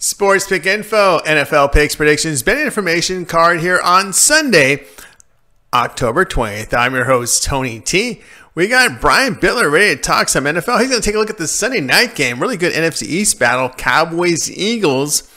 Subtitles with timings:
[0.00, 4.86] Sports Pick Info, NFL picks, predictions, betting information card here on Sunday,
[5.74, 6.72] October 20th.
[6.72, 8.22] I'm your host, Tony T.
[8.54, 10.78] We got Brian Bitler ready to talk some NFL.
[10.78, 12.38] He's going to take a look at the Sunday night game.
[12.38, 15.34] Really good NFC East battle, Cowboys Eagles.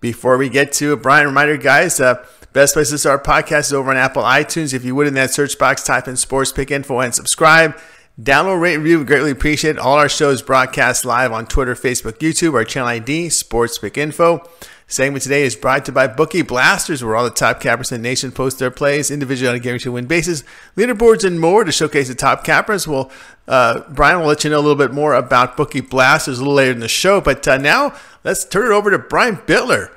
[0.00, 3.60] Before we get to it, Brian, reminder, guys, uh, best place to start our podcast
[3.60, 4.74] is over on Apple iTunes.
[4.74, 7.78] If you would, in that search box, type in Sports Pick Info and subscribe.
[8.20, 9.02] Download, rate, review.
[9.04, 9.78] Greatly appreciate.
[9.78, 12.52] All our shows broadcast live on Twitter, Facebook, YouTube.
[12.52, 14.46] Our channel ID, Sports Pick Info.
[14.86, 18.02] Segment today is brought to you by Bookie Blasters, where all the top cappers in
[18.02, 20.44] the nation post their plays individually on a guaranteed win basis,
[20.76, 22.86] leaderboards, and more to showcase the top cappers.
[22.86, 23.10] Well,
[23.48, 26.54] uh, Brian will let you know a little bit more about Bookie Blasters a little
[26.54, 27.22] later in the show.
[27.22, 29.94] But uh, now let's turn it over to Brian Bitler.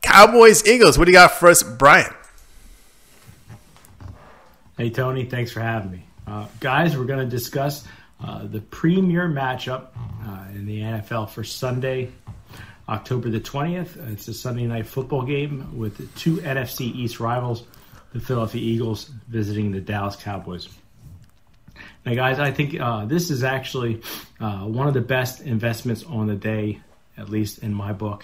[0.00, 0.96] Cowboys, Eagles.
[0.96, 2.14] What do you got for us, Brian?
[4.76, 5.24] Hey, Tony.
[5.24, 6.07] Thanks for having me.
[6.28, 7.86] Uh, guys, we're going to discuss
[8.22, 9.86] uh, the premier matchup
[10.26, 12.10] uh, in the NFL for Sunday,
[12.86, 14.12] October the 20th.
[14.12, 17.62] It's a Sunday night football game with two NFC East rivals,
[18.12, 20.68] the Philadelphia Eagles visiting the Dallas Cowboys.
[22.04, 24.02] Now, guys, I think uh, this is actually
[24.38, 26.82] uh, one of the best investments on the day,
[27.16, 28.22] at least in my book.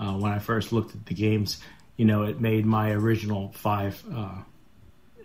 [0.00, 1.60] Uh, when I first looked at the games,
[1.96, 4.02] you know, it made my original five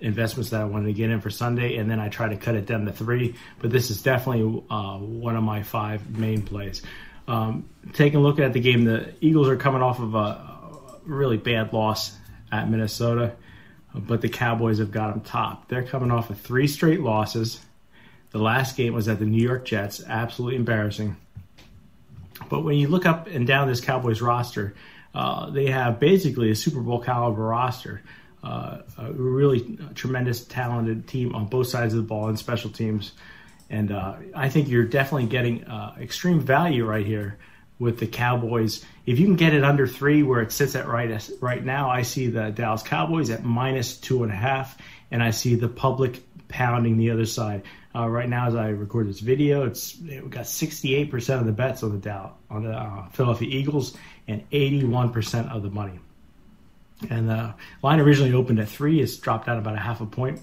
[0.01, 2.55] investments that I wanted to get in for Sunday, and then I try to cut
[2.55, 3.35] it down to three.
[3.59, 6.81] But this is definitely uh, one of my five main plays.
[7.27, 11.37] Um, taking a look at the game, the Eagles are coming off of a really
[11.37, 12.15] bad loss
[12.51, 13.33] at Minnesota,
[13.93, 15.67] but the Cowboys have got them top.
[15.67, 17.59] They're coming off of three straight losses.
[18.31, 21.15] The last game was at the New York Jets, absolutely embarrassing.
[22.49, 24.73] But when you look up and down this Cowboys roster,
[25.13, 28.01] uh, they have basically a Super Bowl caliber roster
[28.43, 33.11] uh, a really tremendous, talented team on both sides of the ball and special teams.
[33.69, 37.37] And uh, I think you're definitely getting uh, extreme value right here
[37.79, 38.85] with the Cowboys.
[39.05, 42.03] If you can get it under three, where it sits at right right now, I
[42.03, 44.77] see the Dallas Cowboys at minus two and a half,
[45.09, 47.63] and I see the public pounding the other side.
[47.95, 51.81] Uh, right now, as I record this video, it's we got 68% of the bets
[51.83, 53.97] on the Dow on the uh, Philadelphia Eagles
[54.27, 55.99] and 81% of the money.
[57.09, 59.01] And the line originally opened at three.
[59.01, 60.39] It's dropped out about a half a point.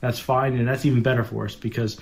[0.00, 1.98] That's fine, and that's even better for us because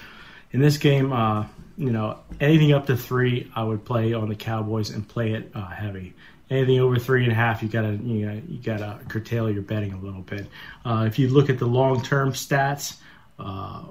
[0.53, 4.35] in this game, uh, you know, anything up to three, I would play on the
[4.35, 6.15] Cowboys and play it uh, heavy.
[6.51, 9.93] Anything over three and a half, you gotta you know you gotta curtail your betting
[9.93, 10.47] a little bit.
[10.85, 12.97] Uh, if you look at the long term stats,
[13.39, 13.85] uh,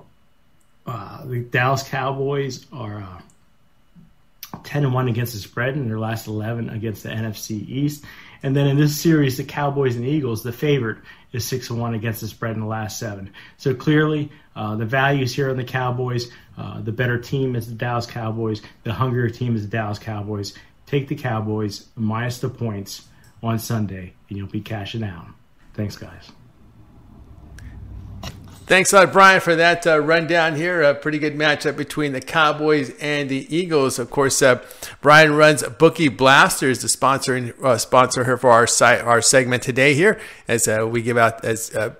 [0.86, 6.28] uh, the Dallas Cowboys are uh, ten and one against the spread in their last
[6.28, 8.04] eleven against the NFC East.
[8.44, 11.00] And then in this series, the Cowboys and Eagles, the favorite
[11.32, 13.32] is six and one against the spread in the last seven.
[13.58, 16.32] So clearly, uh, the values here on the Cowboys.
[16.58, 18.62] Uh, the better team is the Dallas Cowboys.
[18.84, 20.54] The hungrier team is the Dallas Cowboys.
[20.86, 23.08] Take the Cowboys minus the points
[23.44, 25.28] on Sunday, and you'll be cashing out.
[25.74, 26.32] Thanks, guys.
[28.70, 30.84] Thanks a lot, Brian, for that uh, rundown here.
[30.84, 33.98] A pretty good matchup between the Cowboys and the Eagles.
[33.98, 34.64] Of course, uh,
[35.02, 39.96] Brian runs Bookie Blasters, the sponsor uh, sponsor here for our site, our segment today
[39.96, 41.96] here, as uh, we give out as uh,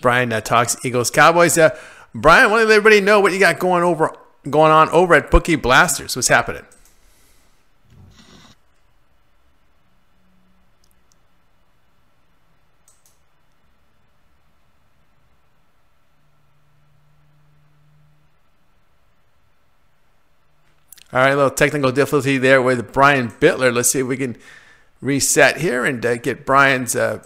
[0.00, 1.56] Brian uh, talks Eagles Cowboys.
[2.12, 4.12] Brian, want to let everybody know what you got going over
[4.50, 6.16] going on over at Bookie Blasters.
[6.16, 6.64] What's happening?
[21.10, 23.72] All right, a little technical difficulty there with Brian Bitler.
[23.72, 24.36] Let's see if we can
[25.00, 27.22] reset here and uh, get Brian's uh,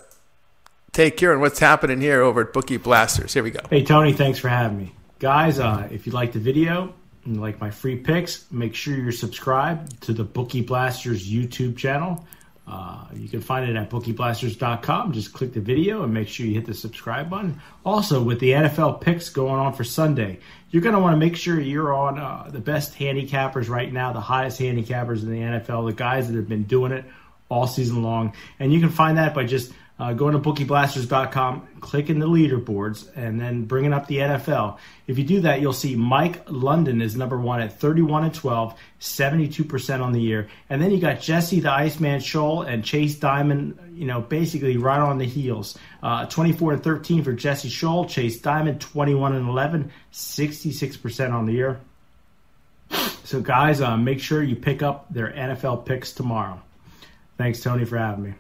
[0.93, 3.35] take here on what's happening here over at Bookie Blasters.
[3.35, 3.61] Here we go.
[3.71, 4.95] Hey, Tony, thanks for having me.
[5.19, 6.95] Guys, uh, if you like the video
[7.25, 12.25] and like my free picks, make sure you're subscribed to the Bookie Blasters YouTube channel.
[12.67, 15.13] Uh, you can find it at bookieblasters.com.
[15.13, 17.61] Just click the video and make sure you hit the subscribe button.
[17.85, 20.39] Also, with the NFL picks going on for Sunday,
[20.71, 24.13] you're going to want to make sure you're on uh, the best handicappers right now,
[24.13, 27.05] the highest handicappers in the NFL, the guys that have been doing it
[27.49, 28.33] all season long.
[28.59, 33.41] And you can find that by just uh, going to bookieblasters.com, clicking the leaderboards, and
[33.41, 34.79] then bringing up the NFL.
[35.07, 38.75] If you do that, you'll see Mike London is number one at 31 and 12,
[39.01, 40.49] 72% on the year.
[40.71, 44.99] And then you got Jesse the Iceman Scholl and Chase Diamond, you know, basically right
[44.99, 45.79] on the heels.
[46.03, 51.53] Uh, 24 and 13 for Jesse Scholl, Chase Diamond 21 and 11, 66% on the
[51.53, 51.81] year.
[53.25, 56.61] So, guys, uh, make sure you pick up their NFL picks tomorrow.
[57.39, 58.35] Thanks, Tony, for having me.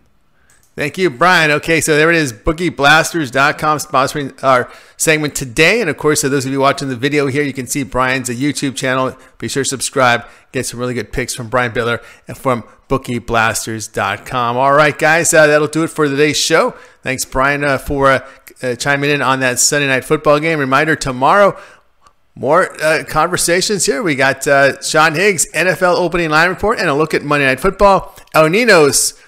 [0.74, 1.50] Thank you, Brian.
[1.50, 5.82] Okay, so there it is, bookieblasters.com sponsoring our segment today.
[5.82, 8.30] And of course, for those of you watching the video here, you can see Brian's
[8.30, 9.14] a YouTube channel.
[9.36, 14.56] Be sure to subscribe, get some really good picks from Brian Bitler and from bookieblasters.com.
[14.56, 16.70] All right, guys, uh, that'll do it for today's show.
[17.02, 18.26] Thanks, Brian, uh, for uh,
[18.62, 20.58] uh chiming in on that Sunday night football game.
[20.58, 21.54] Reminder tomorrow,
[22.34, 24.02] more uh, conversations here.
[24.02, 27.60] We got uh, Sean Higgs, NFL opening line report, and a look at Monday Night
[27.60, 28.16] Football.
[28.34, 29.20] El Ninos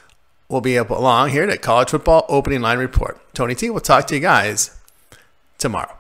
[0.49, 3.19] will be up along here at College Football Opening Line Report.
[3.35, 4.76] Tony T will talk to you guys
[5.58, 5.96] tomorrow.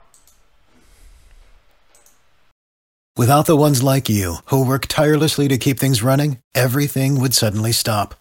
[3.16, 7.70] Without the ones like you, who work tirelessly to keep things running, everything would suddenly
[7.70, 8.16] stop.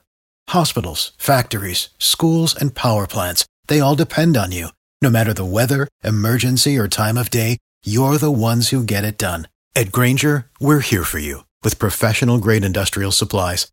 [0.49, 4.67] Hospitals, factories, schools, and power plants, they all depend on you.
[5.01, 9.17] No matter the weather, emergency, or time of day, you're the ones who get it
[9.17, 9.47] done.
[9.75, 13.72] At Grainger, we're here for you with professional grade industrial supplies.